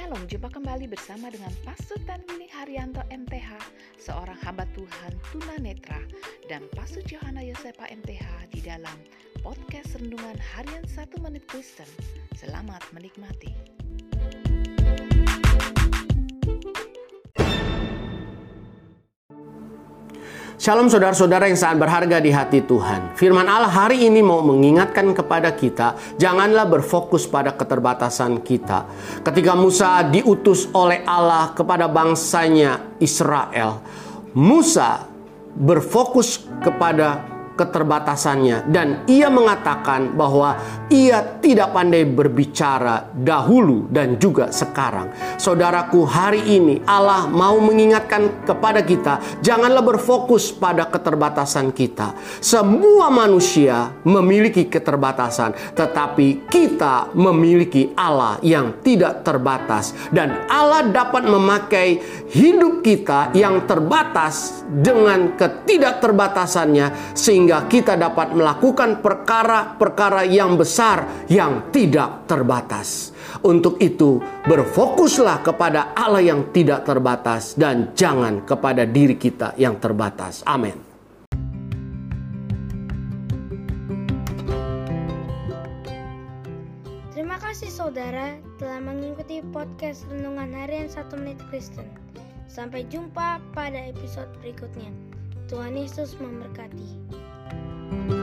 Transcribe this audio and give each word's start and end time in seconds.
Shalom, 0.00 0.24
jumpa 0.32 0.48
kembali 0.48 0.88
bersama 0.88 1.28
dengan 1.28 1.52
Pastor 1.60 2.00
Tanwini 2.08 2.48
Haryanto 2.48 3.04
MTH, 3.12 3.52
seorang 4.00 4.40
hamba 4.48 4.64
Tuhan 4.72 5.12
tunanetra, 5.28 6.00
dan 6.48 6.64
Pastor 6.72 7.04
Johanna 7.04 7.44
Yosepa 7.44 7.84
MTH 7.84 8.48
di 8.48 8.64
dalam 8.64 8.96
podcast 9.44 10.00
Rendungan 10.00 10.40
Harian 10.40 10.88
1 10.88 11.20
Menit 11.20 11.44
Kristen. 11.52 11.84
Selamat 12.32 12.80
menikmati. 12.96 13.79
Shalom 20.60 20.92
saudara-saudara 20.92 21.48
yang 21.48 21.56
sangat 21.56 21.88
berharga 21.88 22.20
di 22.20 22.28
hati 22.28 22.60
Tuhan. 22.60 23.16
Firman 23.16 23.48
Allah 23.48 23.72
hari 23.72 24.04
ini 24.04 24.20
mau 24.20 24.44
mengingatkan 24.44 25.16
kepada 25.16 25.56
kita, 25.56 25.96
janganlah 26.20 26.68
berfokus 26.68 27.24
pada 27.24 27.56
keterbatasan 27.56 28.44
kita. 28.44 28.84
Ketika 29.24 29.56
Musa 29.56 30.04
diutus 30.04 30.68
oleh 30.76 31.00
Allah 31.08 31.56
kepada 31.56 31.88
bangsanya 31.88 32.92
Israel, 33.00 33.80
Musa 34.36 35.08
berfokus 35.56 36.44
kepada 36.60 37.24
keterbatasannya 37.60 38.72
dan 38.72 39.04
ia 39.04 39.28
mengatakan 39.28 40.16
bahwa 40.16 40.56
ia 40.88 41.20
tidak 41.44 41.76
pandai 41.76 42.08
berbicara 42.08 43.12
dahulu 43.12 43.84
dan 43.92 44.16
juga 44.16 44.48
sekarang. 44.48 45.12
Saudaraku, 45.36 46.08
hari 46.08 46.40
ini 46.56 46.80
Allah 46.88 47.28
mau 47.28 47.60
mengingatkan 47.60 48.48
kepada 48.48 48.80
kita, 48.80 49.20
janganlah 49.44 49.84
berfokus 49.84 50.48
pada 50.56 50.88
keterbatasan 50.88 51.68
kita. 51.76 52.16
Semua 52.40 53.12
manusia 53.12 53.92
memiliki 54.08 54.64
keterbatasan, 54.66 55.76
tetapi 55.76 56.48
kita 56.48 57.12
memiliki 57.12 57.92
Allah 57.92 58.40
yang 58.40 58.80
tidak 58.80 59.20
terbatas 59.20 59.92
dan 60.08 60.48
Allah 60.48 60.88
dapat 60.88 61.28
memakai 61.28 62.00
hidup 62.32 62.80
kita 62.80 63.34
yang 63.34 63.66
terbatas 63.66 64.62
dengan 64.70 65.34
ketidakterbatasannya 65.34 67.12
sehingga 67.12 67.49
sehingga 67.50 67.66
kita 67.66 67.98
dapat 67.98 68.30
melakukan 68.30 69.02
perkara-perkara 69.02 70.22
yang 70.22 70.54
besar 70.54 71.26
yang 71.26 71.74
tidak 71.74 72.30
terbatas. 72.30 73.10
Untuk 73.42 73.74
itu, 73.82 74.22
berfokuslah 74.46 75.42
kepada 75.42 75.90
Allah 75.98 76.22
yang 76.22 76.54
tidak 76.54 76.86
terbatas 76.86 77.58
dan 77.58 77.90
jangan 77.98 78.46
kepada 78.46 78.86
diri 78.86 79.18
kita 79.18 79.58
yang 79.58 79.82
terbatas. 79.82 80.46
Amin. 80.46 80.78
Terima 87.10 87.34
kasih 87.42 87.66
saudara 87.66 88.38
telah 88.62 88.78
mengikuti 88.78 89.42
podcast 89.50 90.06
Renungan 90.06 90.54
Harian 90.54 90.86
1 90.86 91.02
Menit 91.18 91.42
Kristen. 91.50 91.90
Sampai 92.46 92.86
jumpa 92.86 93.42
pada 93.50 93.90
episode 93.90 94.30
berikutnya. 94.38 94.94
Tuhan 95.50 95.74
Yesus 95.74 96.14
memberkati. 96.22 97.19
thank 97.90 98.10
you 98.10 98.19